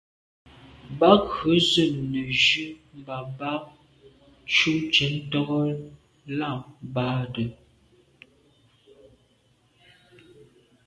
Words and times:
Bə̌k 0.99 1.23
rə̌ 1.39 1.57
zə̂nù 1.69 2.01
nə́ 2.13 2.25
jú’ 2.43 2.65
mbā 2.99 3.17
bɑ̀ 3.39 3.55
cú 4.55 4.71
cɛ̌d 4.93 5.11
ntɔ́k 5.25 5.49
lá 6.37 6.49
bɑdə̂. 6.93 7.49